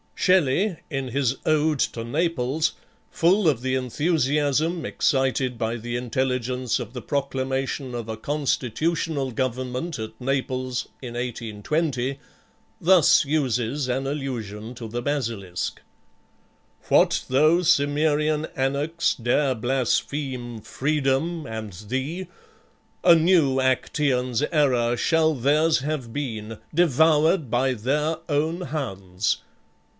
[0.15, 2.73] Shelley, in his "Ode to Naples,"
[3.09, 9.97] full of the enthusiasm excited by the intelligence of the proclamation of a Constitutional Government
[9.97, 12.19] at Naples, in 1820,
[12.79, 15.81] thus uses an allusion to the basilisk:
[16.89, 22.27] "What though Cimmerian anarchs dare blaspheme Freedom and thee?
[23.03, 29.37] a new Actaeon's error Shall theirs have been, devoured by their own hounds!